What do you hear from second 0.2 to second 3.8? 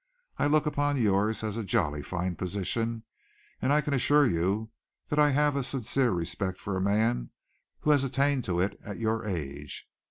I look upon yours as a jolly fine position, and